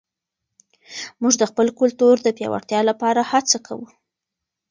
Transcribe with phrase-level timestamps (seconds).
[1.21, 3.87] موږ د خپل کلتور د پیاوړتیا لپاره هڅه کوو.